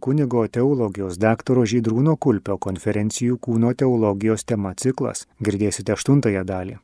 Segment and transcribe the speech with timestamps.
[0.00, 5.26] kunigo teologijos daktaro Žydrūno Kulpio konferencijų kūno teologijos tema ciklas.
[5.42, 6.76] Girdėsite aštuntąją dalį.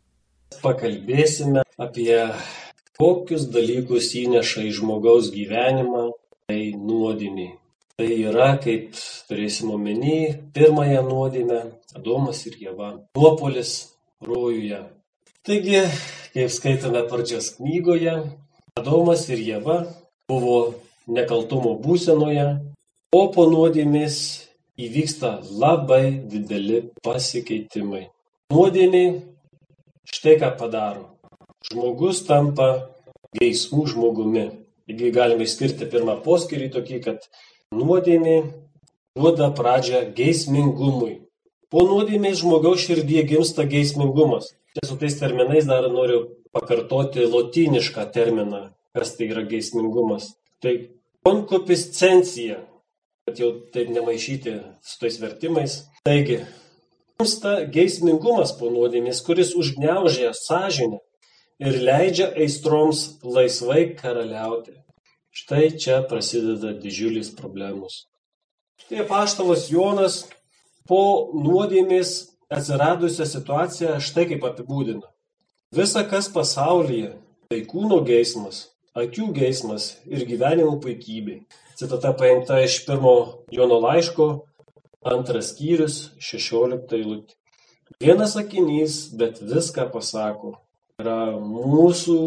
[0.63, 2.19] Pakalbėsime apie
[2.99, 6.09] kokius dalykus įneša į žmogaus gyvenimą,
[6.49, 7.49] tai nuodėmė.
[7.95, 11.61] Tai yra, kaip turėsim omeny, pirmąją nuodėmę-
[11.99, 12.91] Adomas ir Jėva.
[13.15, 13.95] Nuopolis
[14.27, 14.81] rojuje.
[15.47, 15.85] Taigi,
[16.35, 18.17] kaip skaitome pradžios knygoje,
[18.75, 19.85] Adomas ir Jėva
[20.27, 20.75] buvo
[21.07, 22.74] nekaltumo būsenoje,
[23.15, 24.17] o po nuodėmės
[24.81, 28.09] įvyksta labai dideli pasikeitimai.
[28.51, 29.05] Nuodėmė
[30.11, 31.07] štai ką padaro.
[31.69, 32.69] Žmogus tampa
[33.39, 34.49] geismų žmogumi.
[34.85, 37.29] Taigi galime išskirti pirmą poskirį tokį, kad
[37.73, 38.37] nuodėmė
[39.17, 41.23] duoda pradžią geismingumui.
[41.71, 44.53] Po nuodėmės žmogaus širdyje gimsta geismingumas.
[44.75, 50.35] Čia su tais terminais dar noriu pakartoti lotynišką terminą, kas tai yra geismingumas.
[50.63, 50.75] Tai
[51.27, 52.59] konkupiscencija,
[53.25, 54.53] kad jau taip nemaišyti
[54.85, 55.79] su tais vertimais.
[56.05, 56.43] Taigi,
[57.17, 61.01] gimsta geismingumas po nuodėmės, kuris užgneužia sąžinę
[61.65, 64.77] ir leidžia aistroms laisvai karaliauti.
[65.35, 68.05] Štai čia prasideda didžiulis problemos.
[68.91, 70.21] Tai paštalas Jonas
[70.85, 72.13] po nuodėmės
[72.53, 75.09] atsiradusią situaciją štai kaip apibūdina.
[75.73, 77.17] Visa kas pasaulyje-
[77.49, 81.41] tai kūno geismas, akių geismas ir gyvenimo puikybė.
[81.75, 83.15] Citata paimta iš pirmo
[83.51, 84.27] Jono laiško,
[85.03, 87.35] antras skyrius, šešiolikta eilutė.
[88.01, 90.55] Vienas sakinys, bet viską pasako.
[91.03, 92.19] Yra mūsų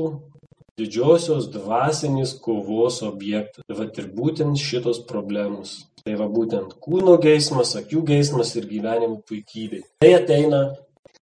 [0.77, 3.63] didžiosios dvasinės kovos objektas.
[3.63, 5.77] Tai va ir būtent šitos problemos.
[6.03, 9.81] Tai va būtent kūno geismas, akių geismas ir gyvenimo puikybė.
[10.03, 10.61] Tai ateina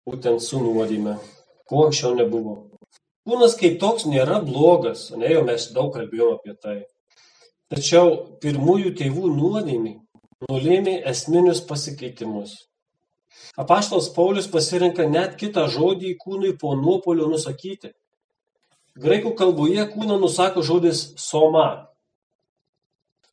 [0.08, 1.19] būtent su nuodėme,
[1.69, 2.56] ko anksčiau nebuvo.
[3.25, 6.77] Kūnas kaip toks nėra blogas, ne jau mes daug kalbėjome apie tai.
[7.73, 9.95] Tačiau pirmųjų tėvų nuodėmė
[10.51, 12.55] nulėmė esminius pasikeitimus.
[13.61, 17.92] Apaštalas Paulius pasirenka net kitą žodį kūnui po nuopolio nusakyti.
[19.01, 21.91] Graikų kalboje kūną nusako žodis soma.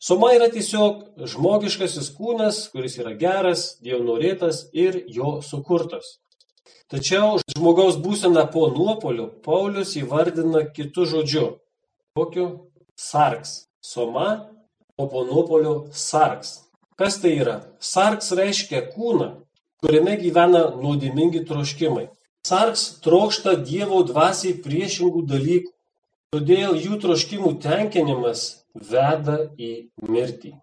[0.02, 6.18] Soma yra tiesiog žmogiškasis kūnas, kuris yra geras, dievo norėtas ir jo sukurtas.
[6.90, 11.46] Tačiau žmogaus būseną po nuopolio Paulius įvardina kitu žodžiu.
[12.18, 12.48] Kokiu?
[12.98, 13.71] Sarks.
[13.82, 14.52] Soma,
[15.10, 16.62] po nuopolio sarks.
[16.96, 17.56] Kas tai yra?
[17.80, 19.30] Sarks reiškia kūną,
[19.82, 22.10] kuriame gyvena nuodėmingi troškimai.
[22.46, 25.72] Sarks trokšta Dievo dvasiai priešingų dalykų,
[26.34, 28.44] todėl jų troškimų tenkinimas
[28.92, 29.72] veda į
[30.10, 30.54] mirtį.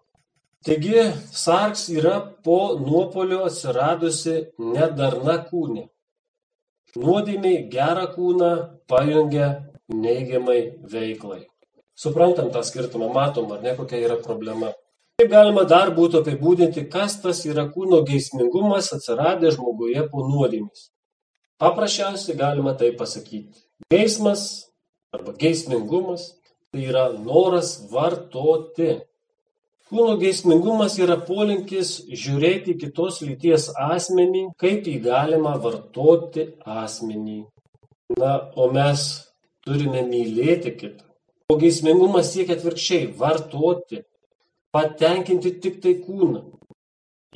[0.65, 5.85] Taigi, sarks yra po nuopolio atsiradusi nedarna kūnė.
[6.99, 8.51] Nuodėmė gerą kūną
[8.91, 9.47] pajungia
[9.93, 10.59] neigiamai
[10.91, 11.45] veiklai.
[11.99, 14.71] Suprantam tą skirtumą, matom, ar ne kokia yra problema.
[15.19, 20.85] Kaip galima dar būtų apibūdinti, kas tas yra kūno geismingumas atsiradęs žmoguje po nuodėmės?
[21.59, 23.65] Paprasčiausiai galima tai pasakyti.
[23.91, 24.45] Geismas
[25.11, 26.29] arba geismingumas
[26.71, 28.93] tai yra noras vartoti.
[29.91, 37.41] Kūno geismingumas yra polinkis žiūrėti kitos lyties asmenį, kaip jį galima vartoti asmenį.
[38.23, 39.05] Na, o mes
[39.67, 41.08] turime mylėti kitą.
[41.49, 44.03] O geismingumas siekia atvirkščiai- vartoti,
[44.73, 46.43] patenkinti tik tai kūną.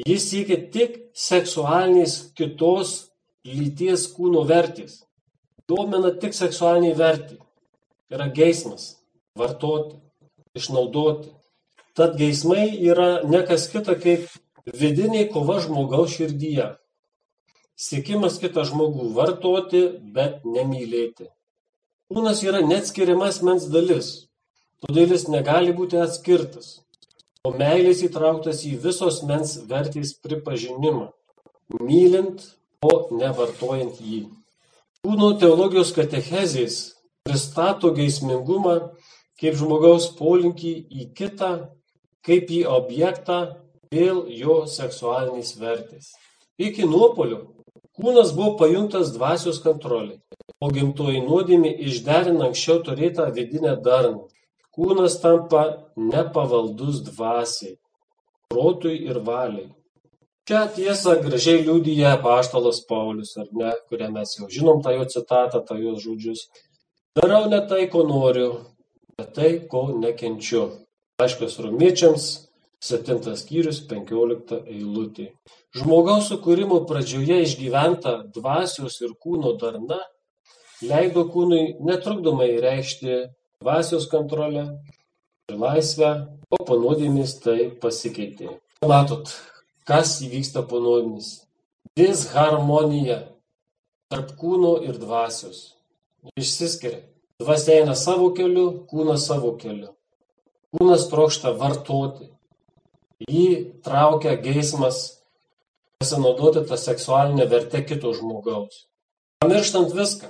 [0.09, 2.91] Jis siekia tik seksualinės kitos
[3.55, 4.99] lyties kūno vertės.
[5.67, 7.39] Domina tik seksualiniai vertė.
[8.13, 8.87] Yra geismas-
[9.41, 9.97] vartoti,
[10.59, 11.29] išnaudoti.
[11.95, 14.29] Tad geismai yra ne kas kita kaip
[14.81, 16.75] vidinė kova žmogaus širdyje.
[17.75, 21.33] Siekimas kitą žmogų vartoti, bet nemylėti.
[22.11, 24.09] Kūnas yra neatskiriama asmens dalis,
[24.83, 26.81] todėl jis negali būti atskirtas,
[27.47, 31.07] o meilės įtrauktas į visos mens vertės pripažinimą,
[31.79, 32.43] mylint,
[32.83, 34.25] o nevartojant jį.
[35.03, 36.77] Kūno teologijos katechezės
[37.23, 38.75] pristato geismingumą
[39.39, 41.53] kaip žmogaus polinkį į kitą
[42.23, 43.39] kaip į objektą
[43.91, 46.13] dėl jo seksualinės vertės.
[46.59, 47.41] Iki nuopolio
[47.97, 50.21] kūnas buvo pajungtas dvasios kontroliai,
[50.63, 54.27] o gimtoji nuodėmė išderina anksčiau turėtą vidinę darną.
[54.73, 55.63] Kūnas tampa
[55.99, 57.75] nepavaldus dvasiai,
[58.49, 59.67] protui ir valiai.
[60.49, 65.61] Šią tiesą gražiai liūdija paštalas Paulius, ar ne, kurią mes jau žinom tą jo citatą,
[65.67, 66.47] tą jo žodžius.
[67.15, 68.49] Darau ne tai, ko noriu,
[69.19, 70.65] bet tai, ko nekenčiu.
[71.21, 72.25] Laiškas romiečiams,
[72.83, 75.29] 7 skyrius, 15 eilutė.
[75.77, 80.01] Žmogaus sukūrimo pradžioje išgyventa dvasios ir kūno darna
[80.89, 83.19] leido kūnui netrukdomai reikšti
[83.63, 84.67] dvasios kontrolę,
[85.51, 86.11] ir laisvę,
[86.51, 88.51] o po nuodėmės tai pasikeitė.
[88.87, 89.31] Matot,
[89.87, 91.31] kas įvyksta po nuodėmės?
[91.97, 93.19] Disharmonija
[94.11, 95.73] tarp kūno ir dvasios.
[96.39, 97.01] Išsiskiria.
[97.41, 99.91] Dvasia eina savo keliu, kūnas savo keliu.
[100.73, 102.29] Kūnas trokšta vartoti.
[103.27, 103.47] Jį
[103.83, 105.03] traukia geismas
[105.99, 108.85] pasinaudoti tą seksualinę vertę kito žmogaus.
[109.43, 110.29] Pamirštant viską,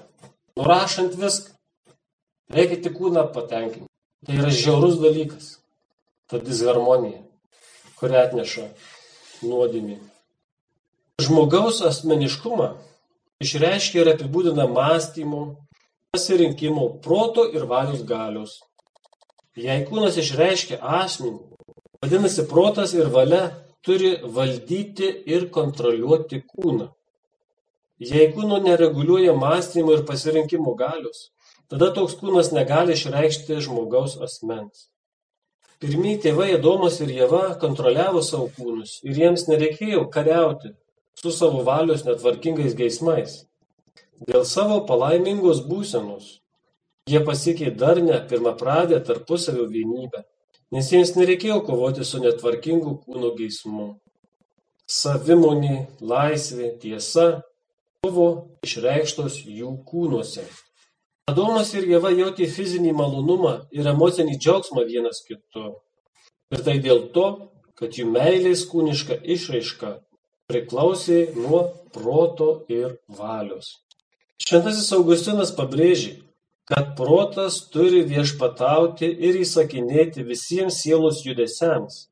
[0.60, 1.54] nurašant viską,
[2.54, 3.90] reikia tik kūną patenkinti.
[4.24, 5.58] Tai yra žiaurus dalykas,
[6.32, 7.20] ta disharmonija,
[8.00, 8.70] kurią atneša
[9.44, 9.98] nuodėmė.
[11.24, 12.70] Žmogaus asmeniškumą
[13.44, 15.44] išreiškia ir apibūdina mąstymo,
[16.14, 18.62] pasirinkimo, proto ir valios galios.
[19.60, 21.42] Jei kūnas išreiškia asmenį,
[22.02, 23.44] vadinasi protas ir valia
[23.86, 26.90] turi valdyti ir kontroliuoti kūną.
[28.02, 31.30] Jei kūno nereguliuoja mąstymo ir pasirinkimo galios,
[31.70, 34.90] tada toks kūnas negali išreikšti žmogaus asmens.
[35.84, 40.74] Pirmieji tėvai Adomas ir Jėva kontroliavo savo kūnus ir jiems nereikėjo kariauti
[41.20, 43.44] su savo valios netvarkingais geismais.
[44.24, 46.40] Dėl savo palaimingos būsenos
[47.12, 50.24] jie pasiekė darnę pirmapradę tarpusavio vienybę,
[50.72, 53.90] nes jiems nereikėjo kovoti su netvarkingu kūno geismu.
[54.88, 57.44] Savimonė, laisvė, tiesa
[58.04, 58.28] buvo
[58.68, 60.44] išreikštos jų kūnuose.
[61.32, 65.70] Adomas ir Jėva jautė fizinį malonumą ir emocinį džiaugsmą vienas kitu.
[66.52, 67.28] Ir tai dėl to,
[67.80, 69.94] kad jų meilės kūniška išraiška
[70.52, 71.62] priklausė nuo
[71.96, 73.70] proto ir valios.
[74.44, 76.18] Šventasis Augustinas pabrėžė,
[76.68, 82.10] kad protas turi viešpatauti ir įsakinėti visiems sielos judesiams,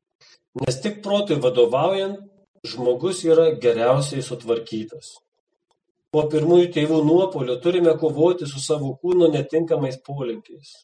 [0.62, 2.16] nes tik protui vadovaujant
[2.64, 5.12] žmogus yra geriausiai sutvarkytas
[6.12, 10.82] po pirmųjų tėvų nuopuolio turime kovoti su savo kūno netinkamais polinkiais.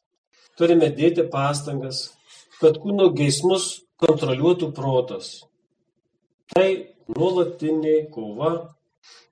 [0.59, 2.09] Turime dėti pastangas,
[2.59, 3.69] kad kūno geismus
[4.01, 5.29] kontroliuotų protas.
[6.49, 6.69] Tai
[7.13, 8.53] nuolatinė kova,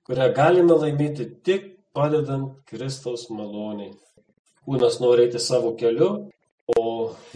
[0.07, 3.95] kurią galime laimėti tik padedant Kristaus maloniai.
[4.67, 6.09] Kūnas nori eiti savo keliu,
[6.77, 6.83] o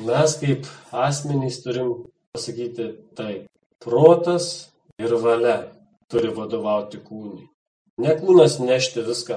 [0.05, 1.93] mes kaip asmenys turim
[2.35, 3.47] pasakyti taip.
[3.81, 4.51] Protas
[5.01, 5.55] ir valia
[6.11, 7.47] turi vadovauti kūnui.
[8.01, 9.35] Ne kūnas nešti viską,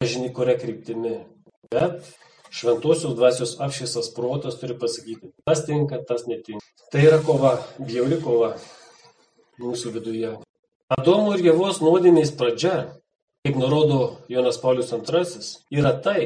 [0.00, 1.18] nežinai kuria kryptimi,
[1.68, 2.06] bet
[2.54, 6.64] šventosios dvasios apšviesas protas turi pasakyti, tas tinka, tas netinka.
[6.88, 8.54] Tai yra kova, bjauri kova
[9.60, 10.32] mūsų viduje.
[10.96, 12.78] Adomo ir Jėvos nuodėmės pradžia,
[13.44, 14.00] kaip nurodo
[14.32, 15.44] Jonas Paulius II,
[15.76, 16.20] yra tai,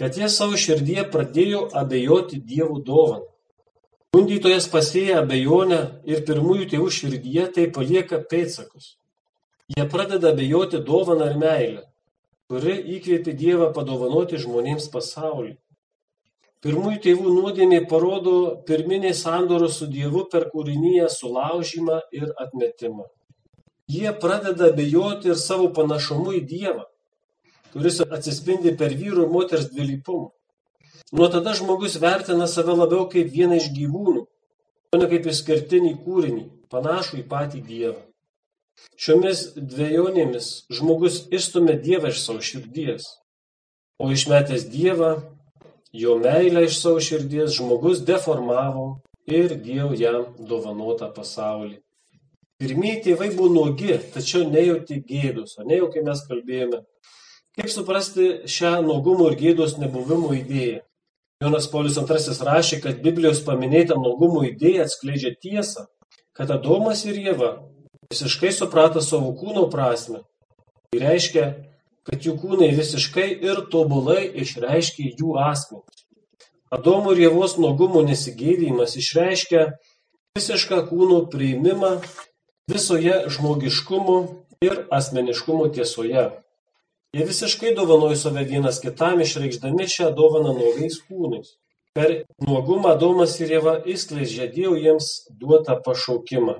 [0.00, 3.28] kad jie savo širdyje pradėjo abejoti Dievo dovaną.
[4.16, 8.96] Gundytojas pasėja abejonę ir pirmųjų tėvų širdyje tai palieka pėtsakus.
[9.76, 11.82] Jie pradeda abejoti dovaną ir meilę,
[12.48, 15.58] kuri įkvėpė Dievą padovanoti žmonėms pasaulį.
[16.64, 18.32] Pirmųjų tėvų nuodėmė parodo
[18.70, 23.04] pirminį sandorą su Dievu per kūrinyje sulaužymą ir atmetimą.
[23.92, 26.88] Jie pradeda abejoti ir savo panašumu į Dievą,
[27.76, 30.32] kuris atsispindi per vyrų ir moters dvilypumą.
[31.12, 34.26] Nuo tada žmogus vertina save labiau kaip vieną iš gyvūnų,
[34.92, 38.07] o ne kaip išskirtinį kūrinį, panašų į patį Dievą.
[38.98, 43.04] Šiomis dvejonėmis žmogus išstumia Dievą iš savo širdies,
[44.02, 45.12] o išmetęs Dievą,
[45.94, 48.88] jo meilę iš savo širdies žmogus deformavo
[49.30, 51.78] ir Dievo jam dovanotą pasaulį.
[52.58, 56.82] Pirmieji tėvai buvo nuogi, tačiau nejauti gėdos, o ne jau kai mes kalbėjome.
[57.54, 60.80] Kaip suprasti šią nuogumo ir gėdos nebuvimo idėją?
[61.38, 65.86] Jonas Paulius II rašė, kad Biblijos paminėta nuogumo idėja atskleidžia tiesą,
[66.34, 67.52] kad Adomas ir Jėva
[68.12, 70.22] visiškai suprato savo kūno prasme.
[70.88, 71.44] Tai reiškia,
[72.08, 75.84] kad jų kūnai visiškai ir tobulai išreiškia jų asmenį.
[76.72, 79.64] Adomo ir Jėvos nuogumo nesigėdymas išreiškia
[80.36, 81.98] visišką kūno priimimą
[82.68, 84.18] visoje žmogiškumo
[84.64, 86.28] ir asmeniškumo tiesoje.
[87.16, 91.56] Jie visiškai dovanojo save vienas kitam, išreikšdami šią dovaną nuogais kūnais.
[91.96, 96.58] Per nuogumą Adomas ir Jėva įskleidžia Dievo jiems duotą pašaukimą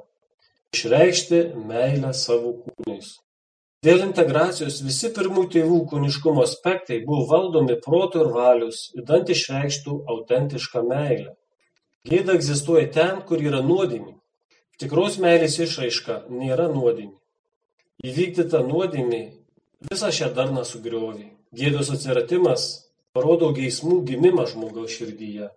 [0.74, 3.16] išreikšti meilę savo kūnais.
[3.86, 10.82] Dėl integracijos visi pirmųjų tėvų kūniškumo aspektai buvo valdomi proto ir valios, įdant išreikštų autentišką
[10.82, 11.36] meilę.
[12.08, 14.16] Gėda egzistuoja ten, kur yra nuodėmė.
[14.82, 17.14] Tikros meilės išraiška nėra nuodėmė.
[18.06, 19.22] Įvykdyta nuodėmė
[19.90, 21.30] visą šią darną sugriovė.
[21.54, 22.66] Gėdos atsiratimas
[23.14, 25.52] parodo geismų gimimą žmogaus širdyje.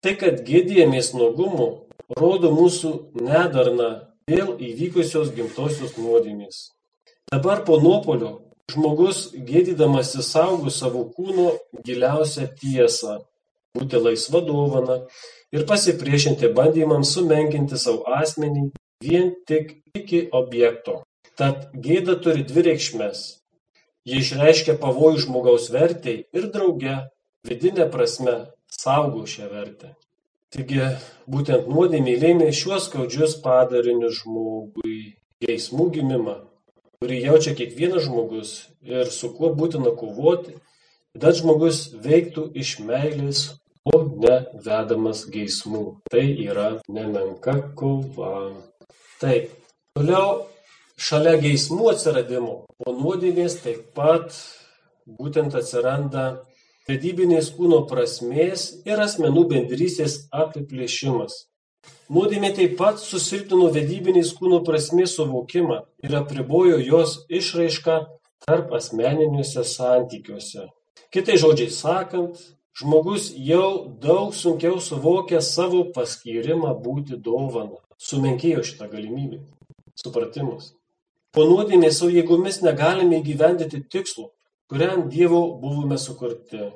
[0.00, 1.68] Tai, kad gėdėjamės nuogumu,
[2.16, 3.90] rodo mūsų nedarną
[4.30, 6.68] dėl įvykusios gimtosios nuodėmės.
[7.30, 8.30] Dabar po nuopolio
[8.70, 11.50] žmogus gėdydamasis saugo savo kūno
[11.86, 13.18] giliausią tiesą.
[13.78, 14.96] būti laisva dovana
[15.54, 18.64] ir pasipriešinti bandymams sumenkinti savo asmenį
[19.04, 21.04] vien tik iki objekto.
[21.38, 23.20] Tad gėda turi dvi reikšmes.
[24.08, 26.96] Ji išreiškia pavojų žmogaus vertei ir drauge,
[27.46, 28.36] vidinė prasme,
[28.74, 29.94] saugo šią vertę.
[30.50, 30.82] Taigi,
[31.30, 35.14] būtent nuodėmė lėmė šiuos skaudžius padarinius žmogui,
[35.46, 36.34] geismų gimimą,
[36.98, 38.50] kurį jaučia kiekvienas žmogus
[38.82, 40.56] ir su kuo būtina kovoti,
[41.14, 43.44] kad žmogus veiktų iš meilės,
[43.86, 45.84] o ne vedamas geismų.
[46.10, 48.50] Tai yra nemenka kova.
[49.22, 49.54] Taip,
[49.94, 50.48] toliau
[50.98, 54.34] šalia geismų atsiradimo po nuodėmės taip pat
[55.06, 56.26] būtent atsiranda
[56.90, 61.44] vedybinės kūno prasmės ir asmenų bendrystės apiplėšimas.
[62.10, 67.98] Nuodėmė taip pat susilpnino vedybinės kūno prasmės suvokimą ir apribojo jos išraišką
[68.46, 70.66] tarpasmeniniuose santykiuose.
[71.14, 72.40] Kitais žodžiais sakant,
[72.80, 73.70] žmogus jau
[74.02, 77.78] daug sunkiau suvokia savo paskyrimą būti dovana.
[78.00, 79.40] Sumenkėjo šitą galimybę.
[80.02, 80.72] Supratimas.
[81.30, 84.30] Po nuodėmės savo jėgomis negalime įgyvendyti tikslų,
[84.70, 86.70] kuriam Dievo buvome sukurti.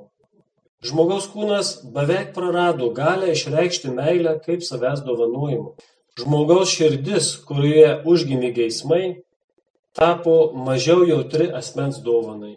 [0.84, 5.70] Žmogaus kūnas beveik prarado galią išreikšti meilę kaip savęs dovanojimą.
[6.18, 9.04] Žmogaus širdis, kurioje užgimė geismai,
[9.94, 10.34] tapo
[10.66, 12.56] mažiau jautri asmens dovanai.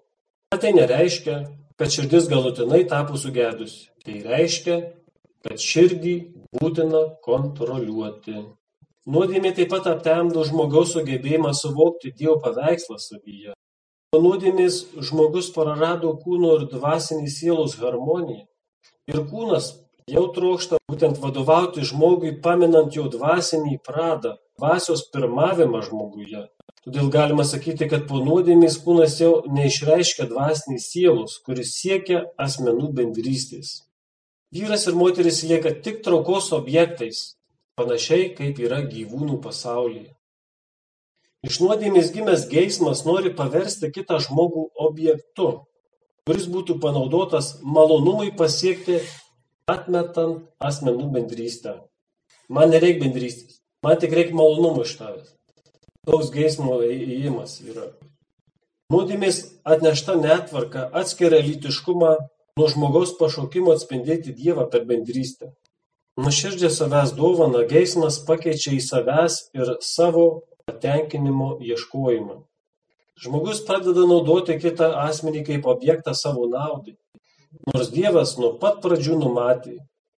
[0.51, 1.37] Bet tai nereiškia,
[1.77, 3.87] kad širdis galutinai tapo sugedusi.
[4.03, 4.77] Tai reiškia,
[5.45, 6.15] kad širdį
[6.57, 8.41] būtina kontroliuoti.
[9.07, 13.53] Nuodėmė taip pat aptemdo žmogaus sugebėjimą suvokti Dievo paveikslą savyje.
[14.15, 18.45] Po nuodėmės žmogus prarado kūno ir dvasinės sielos harmoniją.
[19.11, 19.65] Ir kūnas
[20.07, 26.45] jau trokšta būtent vadovauti žmogui, paminant jo dvasinį pradą, dvasios pirmavimą žmoguje.
[26.87, 33.81] Todėl galima sakyti, kad po nuodėmės kūnas jau neišreiškia dvasinės sielos, kuris siekia asmenų bendrystės.
[34.55, 37.33] Vyras ir moteris lieka tik traukos objektais,
[37.75, 40.13] panašiai kaip yra gyvūnų pasaulyje.
[41.45, 45.49] Iš nuodėmės gimęs geismas nori paversti kitą žmogų objektu,
[46.25, 49.03] kuris būtų panaudotas malonumui pasiekti,
[49.69, 51.75] atmetant asmenų bendrystę.
[52.49, 55.29] Man nereikia bendrystės, man tik reikia malonumų iš tavęs.
[56.07, 57.91] Toks geismo įėjimas yra.
[58.93, 62.11] Nuodėmės atnešta netvarka atskiria lytiškumą
[62.57, 65.51] nuo žmogaus pašaukimo atspindėti Dievą per bendrystę.
[66.17, 70.27] Nuširdžią savęs dovana geismas pakeičia į savęs ir savo
[70.67, 72.41] patenkinimo ieškojimą.
[73.23, 76.97] Žmogus pradeda naudoti kitą asmenį kaip objektą savo naudai,
[77.71, 79.77] nors Dievas nuo pat pradžių numatė,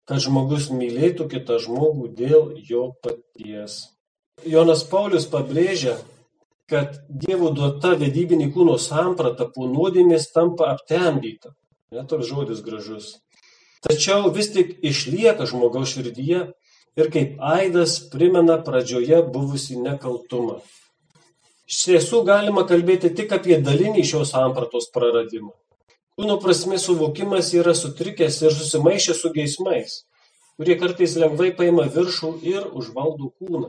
[0.08, 3.84] kad žmogus mylėtų kitą žmogų dėl jo paties.
[4.46, 5.98] Jonas Paulius pabrėžia,
[6.70, 11.52] kad Dievo duota vedybinė kūno samprata po nuodėmės tampa aptemdyta.
[11.94, 13.16] Netoks žodis gražus.
[13.84, 16.48] Tačiau vis tik išlieka žmogaus širdyje
[16.98, 20.58] ir kaip aidas primena pradžioje buvusį nekaltumą.
[21.68, 25.52] Iš tiesų galima kalbėti tik apie dalinį šios sampratos praradimą.
[26.18, 29.98] Kūno prasmės suvokimas yra sutrikęs ir susimaišęs su geismais,
[30.56, 33.68] kurie kartais lengvai paima viršų ir užvaldo kūną.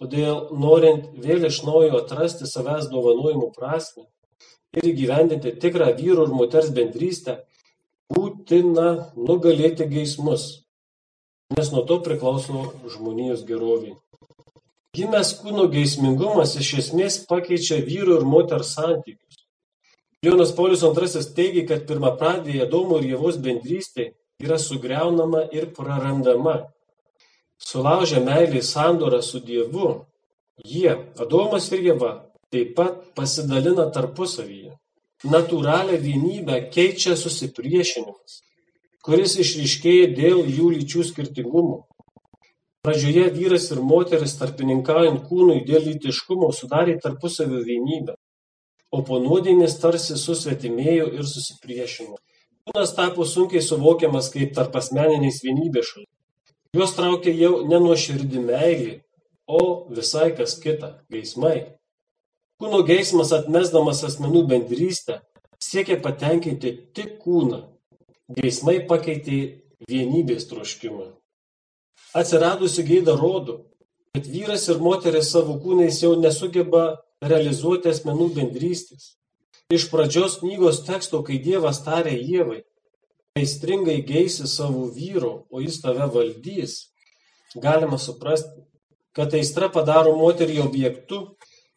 [0.00, 4.06] Todėl, norint vėl iš naujo atrasti savęs dovanojimų prasme
[4.78, 7.40] ir įgyvendinti tikrą vyro ir moters bendrystę,
[8.08, 10.62] būtina nugalėti geismus,
[11.56, 13.96] nes nuo to priklauso žmonijos gerovė.
[14.94, 19.44] Gimęs kūno geismingumas iš esmės pakeičia vyro ir moters santykius.
[20.26, 24.10] Jonas Paulius II teigia, kad pirmapradėje Adomo ir Jėvos bendrystė
[24.42, 26.56] yra sugriaunama ir prarandama.
[27.60, 29.88] Sulaužę meilį sandorą su Dievu,
[30.64, 30.92] jie,
[31.22, 32.12] Adomas ir Jėva,
[32.52, 34.76] taip pat pasidalina tarpusavyje.
[35.30, 38.40] Natūralią vienybę keičia susipriešinimas
[39.04, 41.86] kuris išryškėja dėl jų lyčių skirtingumo.
[42.84, 48.14] Pradžioje vyras ir moteris tarpininkaujant kūnui dėl lytiškumo sudarė tarpusavio vienybę,
[48.92, 52.16] o po nuodėmės tarsi susvetimėjo ir susipriešino.
[52.64, 56.08] Kūnas tapo sunkiai suvokiamas kaip tarpasmeniniais vienybės šalia.
[56.76, 58.92] Juos traukia jau ne nuo širdį meilį,
[59.48, 61.76] o visai kas kita- geismai.
[62.60, 65.20] Kūno geismas atmesdamas asmenų bendrystę
[65.58, 67.64] siekia patenkinti tik kūną
[68.30, 69.36] Geismai pakeitė
[69.90, 71.08] vienybės troškimą.
[72.14, 73.56] Atsiradusi gėda rodo,
[74.14, 77.00] kad vyras ir moteris savo kūnais jau nesugeba
[77.32, 79.16] realizuoti asmenų bendrystės.
[79.74, 82.60] Iš pradžios knygos teksto, kai Dievas tarė Jėvai,
[83.38, 86.76] aistringai geisi savo vyro, o jis tave valdys,
[87.58, 88.62] galima suprasti,
[89.10, 91.20] kad aistra padaro moterį objektu,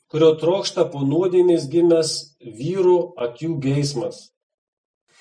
[0.05, 2.13] kurio trokšta po nuodėmės gimęs
[2.45, 4.32] vyro akių geismas.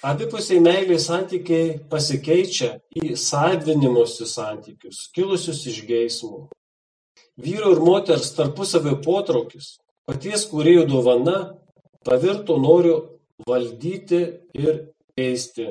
[0.02, 6.48] Abipusiai meilės santykiai pasikeičia į savinimusi santykius, kilusius iš geismų.
[7.38, 11.36] Vyro ir moters tarpusavio potraukis, paties kūrėjo dovana,
[12.02, 12.96] pavirto noriu
[13.46, 14.20] valdyti
[14.58, 14.80] ir
[15.14, 15.68] keisti.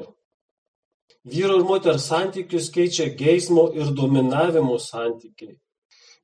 [1.27, 5.57] Vyro ir moters santykius keičia geismo ir dominavimo santykiai.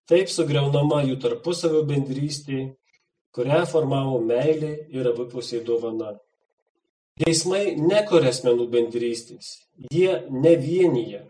[0.08, 2.70] Taip sugriaunama jų tarpusavio bendrystė,
[3.36, 6.16] kurią formavo meilė ir abipusiai dovana.
[7.18, 9.48] Geismai nekuria asmenų bendrystės,
[9.90, 11.24] jie nevienyje,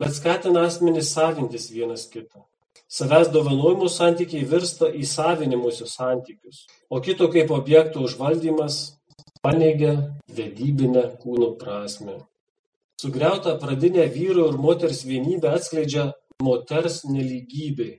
[0.00, 2.46] bet skatina asmenys savintis vienas kitą.
[2.88, 8.78] Savęs dovanojimo santykiai virsta į savinimusius santykius, o kito kaip objekto užvaldymas
[9.44, 9.92] paneigia
[10.32, 12.22] vedybinę kūno prasme.
[13.02, 16.06] Sugriauta pradinė vyro ir moters vienybė atskleidžia
[16.40, 17.90] moters neligybė.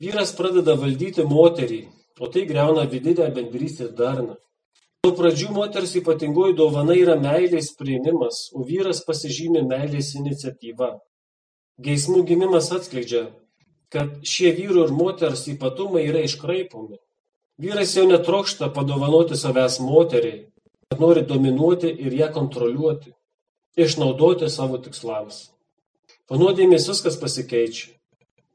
[0.00, 1.82] Vyras pradeda valdyti moterį,
[2.20, 4.36] o tai greuna vidinę bendrystės darną.
[5.00, 10.90] Nuo pradžių moters ypatingoji dovana yra meilės prieimimas, o vyras pasižymė meilės iniciatyva.
[11.80, 13.22] Geismų gimimas atskleidžia,
[13.88, 17.00] kad šie vyro ir moters ypatumai yra iškraipomi.
[17.64, 20.44] Vyras jau netrokšta padovanoti savęs moteriai,
[20.92, 23.16] bet nori dominuoti ir ją kontroliuoti,
[23.80, 25.46] išnaudoti savo tikslams.
[26.28, 27.94] Panuodėmės viskas pasikeičia.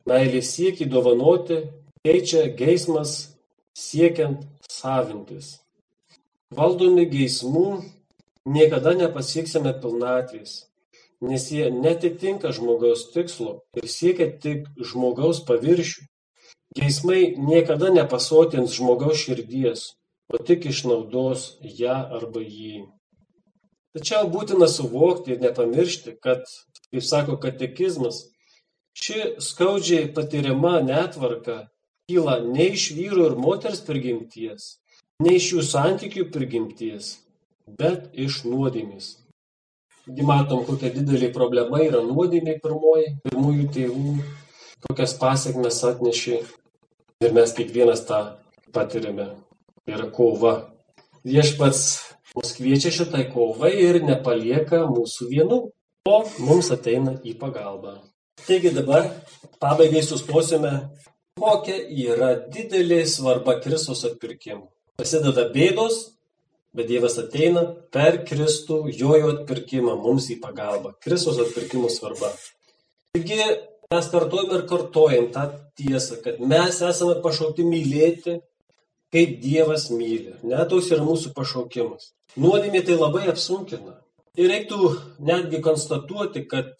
[0.05, 1.63] Meilės siekį dovanoti
[2.05, 3.19] keičia geismas
[3.73, 5.55] siekiant savintis.
[6.55, 7.69] Valdomi geismų
[8.47, 10.51] niekada nepasieksime pilnatvės,
[11.19, 16.05] nes jie netitinka žmogaus tikslo ir siekia tik žmogaus paviršių.
[16.79, 19.83] Geismai niekada nepasotins žmogaus širdies,
[20.31, 21.43] o tik išnaudos
[21.81, 22.85] ją arba jį.
[23.97, 26.47] Tačiau būtina suvokti ir nepamiršti, kad,
[26.87, 28.21] kaip sako katekizmas,
[28.95, 31.65] ši skaudžiai patiriama netvarka
[32.07, 34.75] kyla ne iš vyro ir moters prigimties
[35.23, 37.13] ne iš jų santykių prigimties
[37.79, 39.13] bet iš nuodėmės
[40.05, 44.11] Taigi matom, kokia didelė problema yra nuodėmė pirmoji, pirmųjų tėvų,
[44.85, 46.35] kokias pasiekmes atnešė
[47.25, 48.19] ir mes kiekvienas tą
[48.75, 49.31] patiriame.
[49.81, 50.51] Tai yra kova.
[51.25, 51.81] Viešpats
[52.37, 55.59] mus kviečia šitai kovai ir nepalieka mūsų vienų,
[56.05, 57.97] o mums ateina į pagalbą.
[58.45, 59.09] Taigi dabar
[59.57, 60.75] pabaigai sustosime,
[61.41, 64.67] kokia yra didelė svarba Kristus atpirkimų.
[64.95, 65.95] Pasideda bėdos,
[66.75, 70.93] bet Dievas ateina per Kristų, jojo atpirkimą mums į pagalbą.
[71.03, 72.29] Kristus atpirkimų svarba.
[73.15, 73.41] Taigi
[73.91, 78.37] mes kartuojam ir kartuojam tą tiesą, kad mes esame pašaukti mylėti,
[79.11, 80.37] kaip Dievas myli.
[80.47, 82.13] Net toks yra mūsų pašaukimas.
[82.39, 83.99] Nuodėmė tai labai apsunkina.
[84.39, 84.93] Ir reiktų
[85.27, 86.71] netgi konstatuoti, kad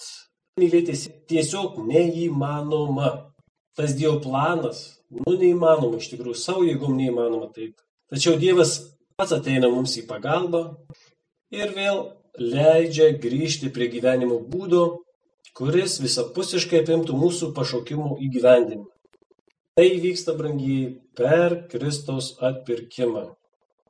[0.60, 3.16] mylėtis tiesiog neįmanoma.
[3.76, 7.76] Tas Dievo planas, nu neįmanoma iš tikrųjų, savo jėgom neįmanoma taip.
[8.14, 8.76] Tačiau Dievas
[9.18, 10.62] pats ateina mums į pagalbą
[11.56, 12.02] ir vėl
[12.38, 14.84] leidžia grįžti prie gyvenimo būdo,
[15.58, 18.92] kuris visapusiškai apimtų mūsų pašaukimų įgyvendinimą.
[19.76, 23.26] Tai vyksta, brangiai, per Kristaus atpirkimą.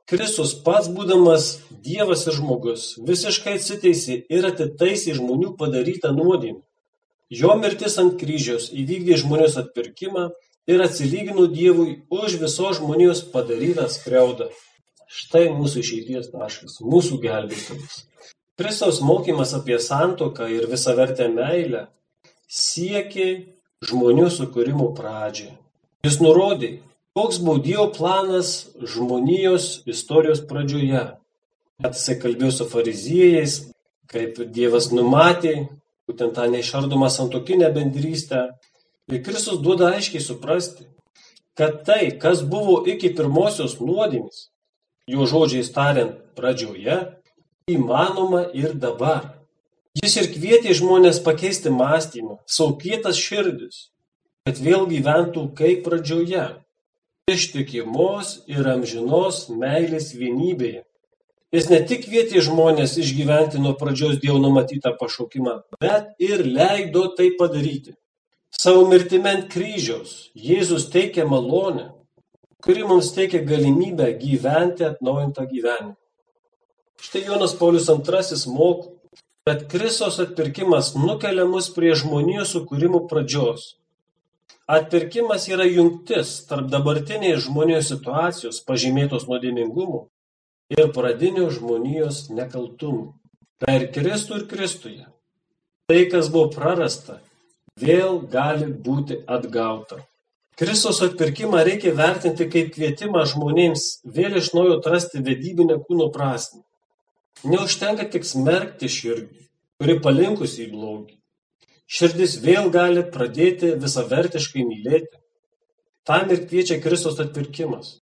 [0.06, 1.46] Kristus pats būdamas
[1.82, 6.62] Dievas ir žmogus visiškai atsiteisė ir atitaisė žmonių padarytą nuodėmę.
[7.30, 10.28] Jo mirtis ant kryžiaus įvykdė žmonijos atpirkimą
[10.70, 14.50] ir atsilygino Dievui už visos žmonijos padarytą skriaudą.
[15.06, 18.02] Štai mūsų išeities taškas, mūsų gelbėtojas.
[18.56, 21.86] Kristaus mokymas apie santoką ir visavertę meilę
[22.48, 23.28] siekė
[23.86, 25.52] žmonių sukūrimo pradžią.
[26.06, 26.76] Jis nurodė,
[27.16, 31.04] Koks buvo Dievo planas žmonijos istorijos pradžioje?
[31.80, 33.54] Net jisai kalbėjo su fariziejais,
[34.12, 35.54] kaip Dievas numatė,
[36.04, 38.42] būtent tą neišardomą santokinę bendrystę.
[39.12, 40.88] Ir Kristus duoda aiškiai suprasti,
[41.54, 44.48] kad tai, kas buvo iki pirmosios nuodėmis,
[45.06, 46.96] jo žodžiais tariant pradžioje,
[47.70, 49.36] įmanoma ir dabar.
[49.96, 53.86] Jis ir kvietė žmonės pakeisti mąstymą, saukėtas širdis,
[54.46, 56.48] kad vėl gyventų kaip pradžioje
[57.30, 60.82] ištikimos ir amžinos meilės vienybėje.
[61.54, 67.30] Jis ne tik kvietė žmonės išgyventi nuo pradžios Dievo numatytą pašaukimą, bet ir leido tai
[67.38, 67.94] padaryti.
[68.56, 71.90] Savo mirtime ant kryžiaus Jėzus teikia malonę,
[72.64, 75.94] kuri mums teikia galimybę gyventi atnaujintą gyvenimą.
[77.00, 78.94] Štai Jonas Paulius II moko,
[79.46, 83.74] kad Kristos atpirkimas nukelia mus prie žmonijos sukūrimo pradžios
[84.66, 90.00] Atpirkimas yra jungtis tarp dabartinės žmonijos situacijos pažymėtos nuodėmingumu
[90.74, 93.12] ir pradinio žmonijos nekaltumu.
[93.62, 95.04] Per Kristų ir Kristuje.
[95.86, 97.20] Tai, kas buvo prarasta,
[97.80, 100.00] vėl gali būti atgauta.
[100.56, 106.62] Kristos atpirkimą reikia vertinti kaip kvietimą žmonėms vėl iš naujo atrasti vedybinę kūno prasme.
[107.44, 109.42] Neužtenka tik smerkti širdį,
[109.76, 111.18] kuri palinkusi į blogį.
[111.86, 115.20] Širdis vėl gali pradėti visavertiškai mylėti.
[116.08, 117.98] Tam ir kviečia Kristos atpirkimas.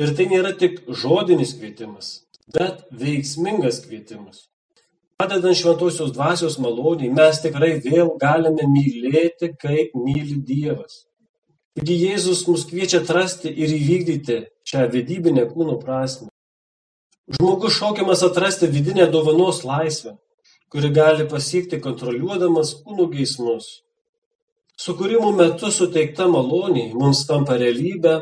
[0.00, 4.48] Ir tai nėra tik žodinis kvietimas, bet veiksmingas kvietimas.
[5.22, 11.04] Padedant šventosios dvasios maloniai, mes tikrai vėl galime mylėti, kaip myli Dievas.
[11.78, 16.26] Taigi Jėzus mus kviečia atrasti ir įvykdyti šią vedybinę kūno prasme.
[17.36, 20.16] Žmogus šaukiamas atrasti vidinę dovanos laisvę,
[20.74, 23.68] kuri gali pasiekti kontroliuodamas kūno geismus.
[24.74, 28.16] Sukūrimo metu suteikta malonė mums tampa realybė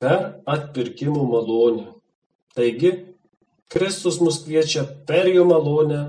[0.00, 1.90] per atpirkimo malonę.
[2.56, 2.94] Taigi,
[3.68, 6.00] Kristus mus kviečia per jo malonę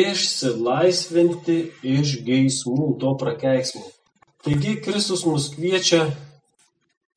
[0.00, 3.82] išsilaisvinti iš geismų to prakeiksmo.
[4.42, 6.06] Taigi Kristus mus kviečia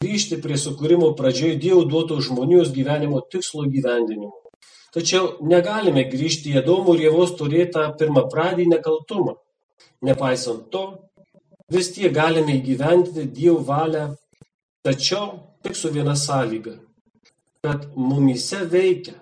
[0.04, 4.34] grįžti prie sukūrimo pradžioje Dievo duoto žmonijos gyvenimo tikslo gyvendinimo.
[4.92, 9.38] Tačiau negalime grįžti į Adomo ir Jėvos turėtą pirmapradį nekaltumą.
[10.04, 10.84] Nepaisant to,
[11.72, 14.10] vis tiek galime įgyvendinti Dievo valią,
[14.84, 16.76] tačiau tik su viena sąlyga-
[17.64, 19.16] kad mumise veikia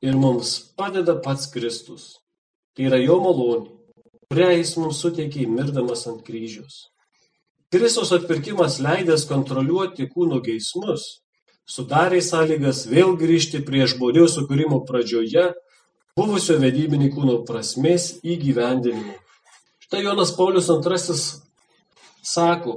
[0.00, 2.21] ir mums padeda pats Kristus.
[2.72, 3.68] Tai yra jo malonė,
[4.32, 6.86] kurią jis mums suteikė mirdamas ant kryžiaus.
[7.72, 11.04] Kristaus atpirkimas leidęs kontroliuoti kūno geismus,
[11.68, 15.50] sudarė sąlygas vėl grįžti prie žmonijos sukūrimo pradžioje
[16.16, 19.16] buvusio vedybinį kūno prasmės įgyvendinimo.
[19.84, 21.16] Štai Jonas Paulius II
[22.22, 22.74] sako,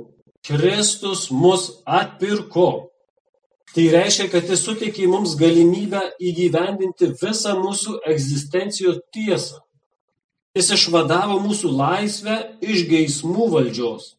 [0.48, 2.92] Kristus mus atpirko.
[3.76, 9.65] Tai reiškia, kad jis suteikė mums galimybę įgyvendinti visą mūsų egzistencijos tiesą.
[10.56, 14.14] Jis išvadavo mūsų laisvę iš geismų valdžios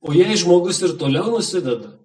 [0.00, 1.96] O jei žmogus ir toliau nusideda,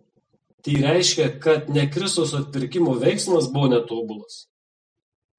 [0.65, 4.47] tai reiškia, kad ne Kristus atpirkimo veiksmas buvo netobulas.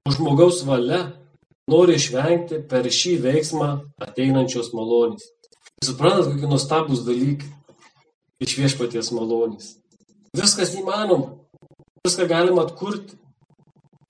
[0.07, 1.01] O žmogaus valia
[1.71, 3.71] nori išvengti per šį veiksmą
[4.07, 5.27] ateinančios malonės.
[5.83, 7.51] Suprantat, kokie nuostabus dalykai
[8.45, 9.75] iš viešpaties malonės.
[10.37, 11.35] Viskas įmanoma.
[12.07, 13.19] Viską galima atkurti.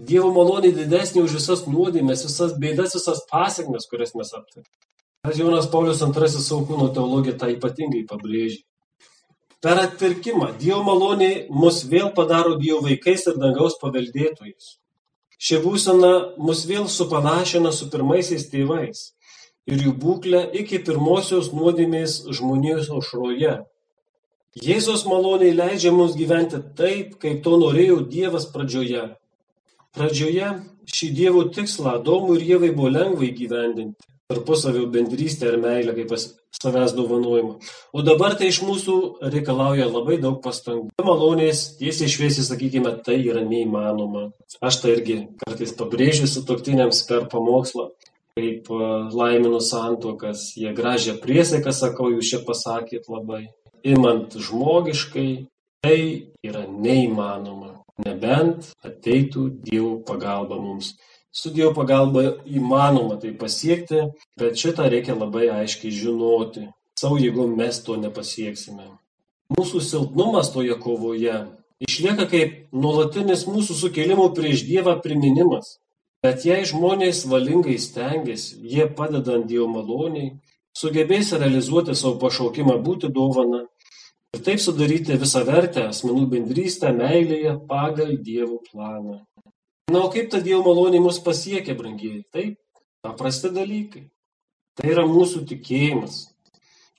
[0.02, 4.70] Dievo malonė didesnė už visas nuodėmės, visas bėdas, visas pasiekmes, kurias mes aptarėme.
[5.32, 8.64] Jonas Paulius II savo kūno teologiją tą ypatingai pabrėžia.
[9.64, 14.74] Per atpirkimą Dievo malonė mus vėl padaro Dievo vaikais ir dangaus paveldėtojais.
[15.40, 19.14] Ši būsena mus vėl supanašina su pirmaisiais tėvais
[19.64, 23.62] ir jų būklę iki pirmosios nuodėmės žmonijos aušroje.
[24.60, 29.14] Jėzos maloniai leidžia mums gyventi taip, kaip to norėjo Dievas pradžioje.
[29.94, 30.50] Pradžioje
[30.90, 36.12] šį Dievo tikslą Adomui ir Jėvai buvo lengva įgyvendinti tarpusavio bendrystę ir meilę kaip
[36.62, 37.58] savęs dovanojimą.
[37.92, 38.94] O dabar tai iš mūsų
[39.34, 40.88] reikalauja labai daug pastangų.
[41.04, 44.30] Malonės, tiesiai šviesiai sakykime, tai yra neįmanoma.
[44.64, 47.90] Aš tai irgi kartais pabrėžiu su toktiniams per pamokslą,
[48.38, 53.44] kaip e, laiminu santokas, jie gražią priesaiką sakau, jūs čia pasakėt labai.
[53.84, 55.28] Imant žmogiškai,
[55.84, 55.98] tai
[56.46, 57.63] yra neįmanoma.
[58.02, 60.94] Nebent ateitų Dievo pagalba mums.
[61.30, 64.00] Su Dievo pagalba įmanoma tai pasiekti,
[64.38, 66.66] bet šitą reikia labai aiškiai žinoti.
[66.98, 68.88] Savo jėgom mes to nepasieksime.
[69.54, 71.36] Mūsų silpnumas toje kovoje
[71.86, 75.76] išlieka kaip nuolatinis mūsų sukėlimo prieš Dievą priminimas.
[76.24, 80.32] Bet jei žmonės valingai stengiasi, jie padedant Dievo maloniai,
[80.74, 83.66] sugebės realizuoti savo pašaukimą būti dovana
[84.34, 89.22] ir taip sudaryti visą vertę asmenų bendrystę meilėje pagal Dievo planą.
[89.92, 92.24] Na, o kaip ta Dievo malonė mus pasiekia, brangieji?
[92.34, 92.56] Taip,
[93.04, 94.08] paprasti dalykai.
[94.74, 96.24] Tai yra mūsų tikėjimas.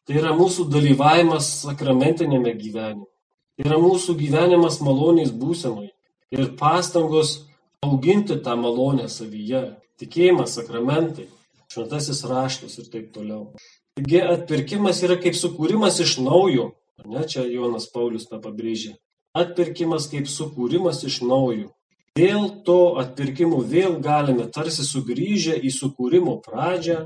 [0.06, 3.08] Tai yra mūsų dalyvavimas sakramentinėme gyvenime.
[3.56, 5.90] Tai yra mūsų gyvenimas malonės būsenui.
[6.36, 7.40] Ir pastangos
[7.84, 9.64] auginti tą malonę savyje.
[10.00, 11.26] Tikėjimas, sakramentai,
[11.72, 13.56] šventasis raštas ir taip toliau.
[13.96, 16.74] Taigi atpirkimas yra kaip sukūrimas iš naujo.
[17.04, 18.96] Ne, čia Jonas Paulius tą pabrėžė.
[19.36, 21.74] Atpirkimas kaip sukūrimas iš naujo.
[22.16, 27.02] Dėl to atpirkimo vėl galime tarsi sugrįžę į sukūrimo pradžią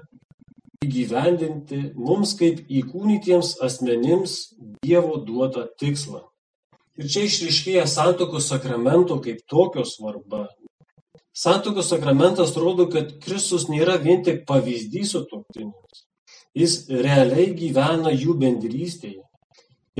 [0.85, 4.35] įgyvendinti mums kaip įkūnytiems asmenims
[4.85, 6.21] Dievo duotą tikslą.
[6.99, 10.45] Ir čia išriškėja santokos sakramento kaip tokio svarba.
[11.33, 16.05] Santokos sakramentas rodo, kad Kristus nėra vien tik pavyzdys sutuoktiniams.
[16.57, 19.23] Jis realiai gyvena jų bendrystėje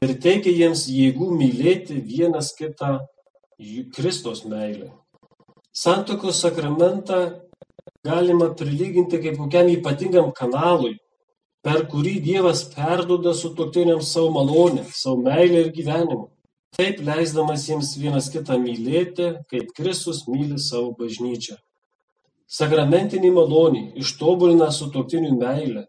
[0.03, 2.97] ir teikia jiems jėgų mylėti vienas kitą
[3.95, 4.89] Kristos meilė.
[5.75, 7.19] Santuokos sakramentą
[8.05, 10.95] galima prilyginti kaip kokiam ypatingam kanalui,
[11.63, 16.27] per kurį Dievas perduoda sutuoktiniams savo malonę, savo meilę ir gyvenimą.
[16.77, 21.57] Taip leisdamas jiems vienas kitą mylėti, kaip Kristus myli savo bažnyčią.
[22.49, 25.83] Sakramentinį malonį ištobulina sutoktinių meilę,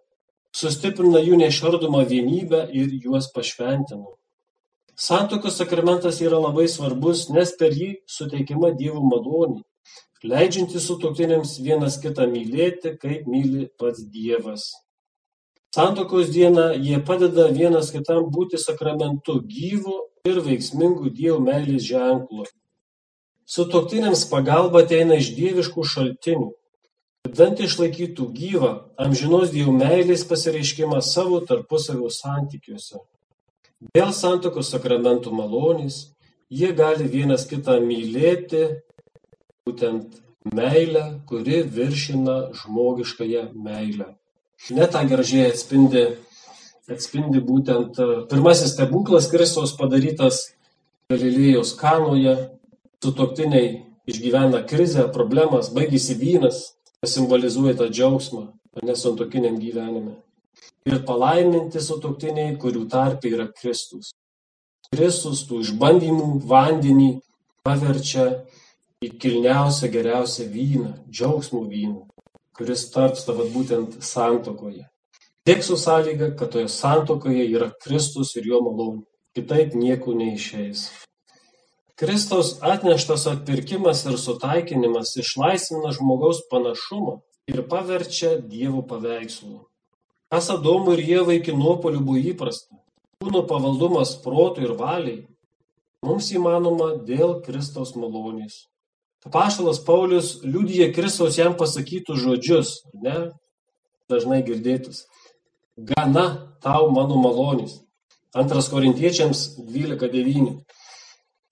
[0.56, 4.06] sustiprina jų nešardomą vienybę ir juos pašventina.
[5.00, 9.62] Santokos sakramentas yra labai svarbus, nes per jį suteikiama Dievo malonė,
[10.26, 14.68] leidžianti sutoktiniams vienas kitą mylėti, kaip myli pats Dievas.
[15.72, 19.96] Santokos dieną jie padeda vienas kitam būti sakramentu gyvu
[20.28, 22.44] ir veiksmingu Dievo meilės ženklu.
[23.48, 26.50] Sutoktiniams pagalba ateina iš dieviškų šaltinių,
[27.28, 33.02] Dant išlaikytų gyvą amžinos Dievo meilės pasireiškimą savo tarpusavio santykiuose.
[33.92, 36.14] Dėl santokos sakramentų malonės
[36.48, 38.62] jie gali vienas kitą mylėti,
[39.68, 40.16] būtent
[40.48, 44.08] meilę, kuri viršina žmogiškąją meilę.
[44.72, 46.06] Net tą gražiai atspindi,
[46.88, 48.00] atspindi būtent
[48.32, 50.46] pirmasis stebuklas Kristos padarytas
[51.12, 52.36] Galilėjos kanoje,
[53.04, 53.70] sutoktiniai
[54.08, 56.70] išgyvena krizę, problemas, baigėsi vynas,
[57.06, 58.42] simbolizuoja tą džiaugsmą,
[58.84, 60.18] nesantokiniam gyvenime.
[60.88, 64.12] Ir palaiminti sutoktiniai, kurių tarpe yra Kristus.
[64.90, 67.10] Kristus tų išbandymų vandenį
[67.64, 68.26] paverčia
[69.00, 72.00] į kilniausią, geriausią vyną, džiaugsmų vyną,
[72.56, 74.84] kuris tarpsta vat būtent santokoje.
[75.46, 79.06] Tiek su sąlyga, kad toje santokoje yra Kristus ir jo malonė.
[79.36, 80.88] Kitaip nieko neišeis.
[82.00, 87.18] Kristaus atneštas atpirkimas ir sutaikinimas išlaisvina žmogaus panašumą
[87.52, 89.58] ir paverčia Dievo paveikslu.
[90.32, 92.78] Kas Adomui ir Jėvai iki nuopolių buvo įprasta,
[93.20, 95.26] kūno pavaldumas protui ir valiai,
[96.06, 98.62] mums įmanoma dėl Kristaus malonės.
[99.28, 103.28] Paštalas Paulius liudija Kristaus jam pasakytų žodžius, ne,
[104.08, 105.04] dažnai girdėtus.
[105.76, 107.82] Gana tau mano malonės.
[108.32, 110.62] Antras korintiečiams 12.9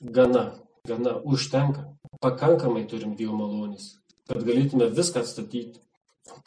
[0.00, 0.54] gana,
[0.86, 1.86] gana, užtenka.
[2.20, 3.92] Pakankamai turim Dievo malonės,
[4.26, 5.78] kad galėtume viską atstatyti.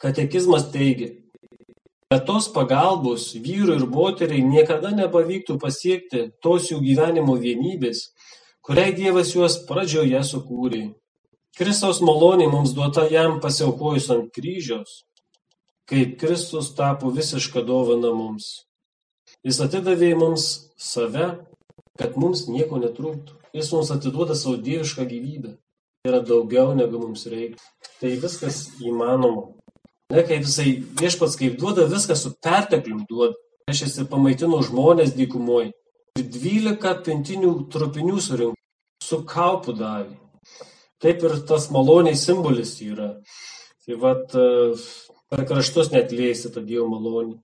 [0.02, 1.14] Katekizmas teigia,
[2.12, 8.10] kad tos pagalbos vyrui ir moteriai niekada nepavyktų pasiekti tos jų gyvenimo vienybės,
[8.60, 10.82] kuriai Dievas juos pradžioje sukūrė.
[11.56, 15.02] Kristaus malonė mums duota jam pasiaukojus ant kryžiaus,
[15.88, 18.66] kaip Kristus tapo visišką dovaną mums.
[19.40, 21.30] Jis atidavė mums save,
[21.96, 23.41] kad mums nieko netrūktų.
[23.52, 25.56] Jis mums atiduoda savo dievišką gyvybę.
[26.02, 27.60] Tai yra daugiau negu mums reikia.
[28.00, 29.52] Tai viskas įmanoma.
[30.12, 33.36] Ne, kaip jisai viešpats kaip duoda viską su perteklium duoda.
[33.70, 35.70] Reiškia, pamaitino žmonės dykumoje.
[36.18, 38.58] Ir dvylika pintinių trupinių surinko.
[39.04, 40.16] Su kaupu davė.
[41.02, 43.12] Taip ir tas maloniai simbolis yra.
[43.86, 44.34] Tai vad
[45.32, 47.38] per kraštus net lėsi tą Dievo malonį.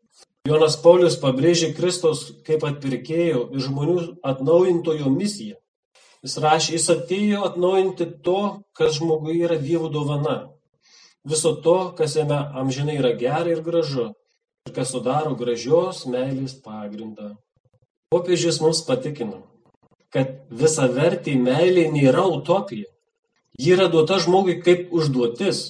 [0.49, 5.57] Jonas Paulius pabrėžė Kristaus kaip atpirkėjo ir žmonių atnaujintojo misiją.
[6.27, 8.41] Jis rašė, jis atėjo atnaujinti to,
[8.75, 10.39] kas žmogui yra Dievo dovana.
[11.29, 14.09] Viso to, kas jame amžinai yra gera ir gražu
[14.67, 17.37] ir kas sudaro gražios meilės pagrindą.
[18.13, 19.43] Popiežius mums patikino,
[20.13, 22.89] kad visa vertė meilė nėra utopija.
[23.59, 25.61] Ji yra duota žmogui kaip užduotis,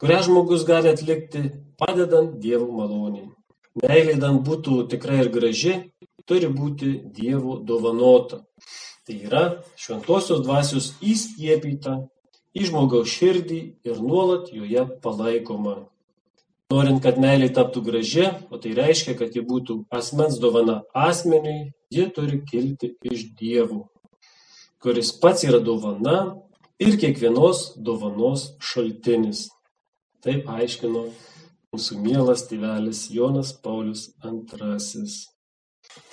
[0.00, 3.28] kurią žmogus gali atlikti padedant Dievo maloniai.
[3.82, 5.74] Meilė dan būtų tikrai ir graži,
[6.26, 8.44] turi būti Dievo dovanota.
[9.10, 9.44] Tai yra
[9.74, 11.96] šventosios dvasios įskiepyta
[12.54, 15.72] į žmogaus širdį ir nuolat joje palaikoma.
[16.70, 22.04] Norint, kad meilė taptų graži, o tai reiškia, kad ji būtų asmens dovana asmeniui, ji
[22.14, 23.80] turi kilti iš dievų,
[24.78, 26.36] kuris pats yra dovana
[26.78, 29.48] ir kiekvienos dovanos šaltinis.
[30.22, 31.08] Taip aiškino
[31.74, 35.10] mūsų mielas tėvelis Jonas Paulius II.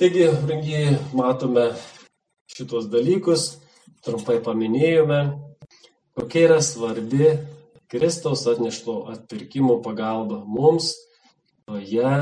[0.01, 1.67] Taigi, brangiai, matome
[2.51, 3.57] šitos dalykus,
[4.05, 5.21] trumpai paminėjome,
[6.17, 7.35] kokia yra svarbi
[7.91, 10.93] Kristaus atnešto atpirkimo pagalba mums
[11.67, 12.13] toje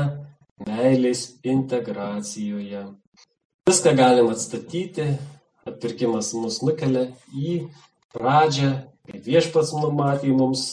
[0.66, 2.84] meilės integracijoje.
[3.66, 5.08] Viską galim atstatyti,
[5.66, 7.56] atpirkimas mus nukelia į
[8.14, 8.72] pradžią,
[9.06, 10.66] kai viešpats numatė mums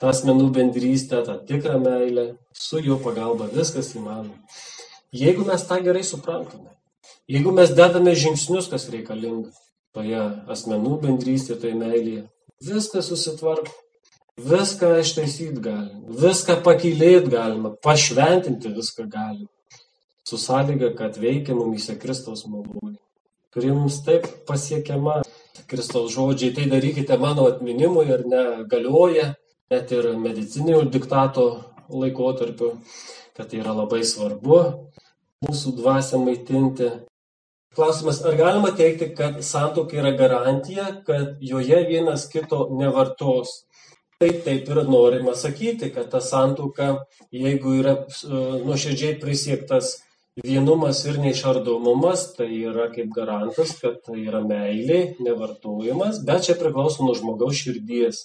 [0.00, 4.36] tą asmenų bendrystę, tą tikrą meilę, su jo pagalba viskas įmanoma.
[5.14, 6.75] Jeigu mes tą gerai suprantame,
[7.26, 9.50] Jeigu mes dedame žingsnius, kas reikalinga
[9.96, 10.20] toje
[10.54, 12.20] asmenų bendrystėje, toje meilėje,
[12.62, 13.72] viskas susitvarko,
[14.38, 19.50] viską ištaisyti galima, viską pakylėti galima, pašventinti viską galima.
[20.26, 23.00] Su sąlyga, kad veikia mumise Kristaus malonė,
[23.54, 25.24] kuri mums taip pasiekiama.
[25.66, 29.32] Kristaus žodžiai, tai darykite mano atminimui ir negalioja,
[29.72, 31.48] net ir medicininių diktato
[31.90, 32.76] laikotarpiu,
[33.34, 34.60] kad tai yra labai svarbu
[35.42, 36.90] mūsų dvasę maitinti,
[37.76, 43.50] Klausimas, ar galima teikti, kad santoka yra garantija, kad joje vienas kito nevartos?
[44.16, 46.86] Tai taip ir norima sakyti, kad ta santuoka,
[47.36, 49.90] jeigu yra e, nuoširdžiai prisiektas
[50.40, 57.04] vienumas ir neišardomumas, tai yra kaip garantas, kad tai yra meilė, nevartojimas, bet čia priklauso
[57.04, 58.22] nuo žmogaus širdies.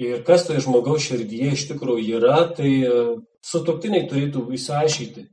[0.00, 3.04] Ir kas toje žmogaus širdyje iš tikrųjų yra, tai e,
[3.44, 5.28] sutoktiniai turėtų įsiaišyti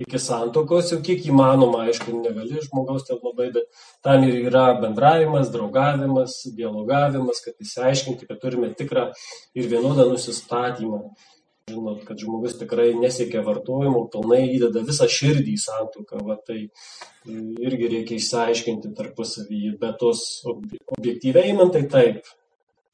[0.00, 5.50] iki santokos, jau kiek įmanoma, aišku, negali žmogaus ten labai, bet tam ir yra bendravimas,
[5.52, 9.10] draugavimas, dialogavimas, kad įsiaiškinti, kad turime tikrą
[9.54, 11.04] ir vienodą nusistatymą.
[11.70, 16.64] Žinot, kad žmogus tikrai nesiekia vartojimo, pilnai įdeda visą širdį į santuoką, va, tai
[17.28, 22.24] irgi reikia išsiaiškinti tarpusavyje, bet tos objektyviai man tai taip,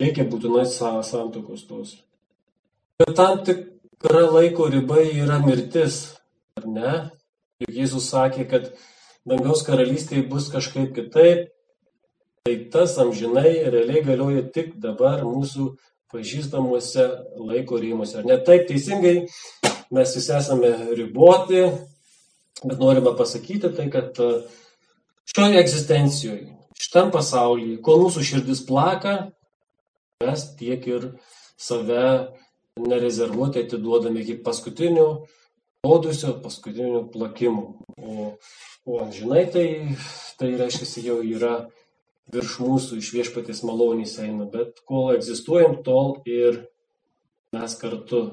[0.02, 1.94] reikia būtinai santuokos tos.
[3.00, 6.02] Bet tam tikra laiko riba yra mirtis,
[6.56, 6.92] ar ne?
[7.60, 8.70] Juk Jėzus sakė, kad
[9.28, 11.50] dangaus karalystėje bus kažkaip kitaip,
[12.46, 15.70] tai tas amžinai realiai galioja tik dabar mūsų
[16.12, 18.20] pažįstamuose laiko rėmuose.
[18.20, 19.16] Ar ne taip teisingai,
[19.92, 21.64] mes visi esame riboti,
[22.62, 24.30] bet norime pasakyti tai, kad e,
[25.32, 26.46] šioje egzistencijoje,
[26.80, 29.16] šitam pasaulyje, kol mūsų širdis plaka,
[30.24, 31.10] mes tiek ir
[31.60, 32.06] save
[32.80, 35.08] nerezervuotai atiduodame iki paskutinių
[35.86, 37.66] rodusio paskutinių plakimų.
[37.96, 38.28] O,
[38.86, 39.66] o žinai, tai,
[40.40, 41.54] tai reiškia, jau yra
[42.34, 46.64] virš mūsų iš viešpatės malonės eina, bet kol egzistuojam, tol ir
[47.54, 48.26] mes kartu.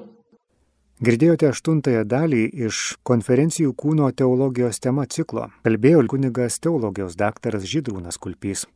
[1.04, 5.48] Girdėjote aštuntąją dalį iš konferencijų kūno teologijos tema ciklo.
[5.66, 8.68] Kalbėjo kunigas teologijos daktaras Žydrūnas Kulpys.